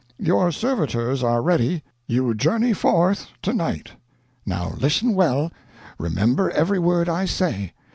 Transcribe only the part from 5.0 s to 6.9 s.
well. Remember every